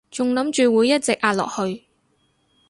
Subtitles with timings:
[0.09, 1.83] 仲諗住會一直壓落去